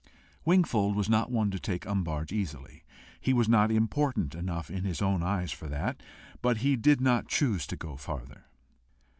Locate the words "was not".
0.95-1.29, 3.33-3.69